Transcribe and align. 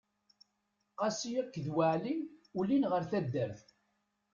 Qasi 0.99 1.31
akked 1.41 1.65
Waɛli 1.75 2.15
ulin 2.59 2.83
ɣer 2.91 3.03
taddart. 3.11 3.67